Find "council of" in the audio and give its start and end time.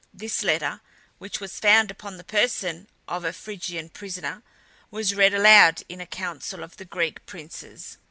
6.07-6.77